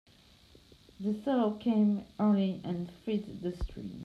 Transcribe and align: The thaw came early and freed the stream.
The 0.99 1.13
thaw 1.13 1.57
came 1.59 2.05
early 2.19 2.59
and 2.63 2.91
freed 3.05 3.43
the 3.43 3.55
stream. 3.55 3.99